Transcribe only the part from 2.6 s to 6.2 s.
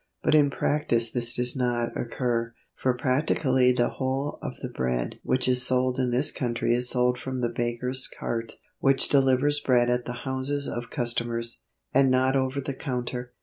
for practically the whole of the bread which is sold in